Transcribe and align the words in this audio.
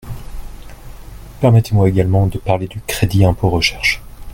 Permettez-moi 1.41 1.87
également 1.87 2.25
de 2.25 2.39
parler 2.39 2.65
du 2.67 2.81
crédit 2.87 3.23
impôt 3.23 3.51
recherche. 3.51 4.01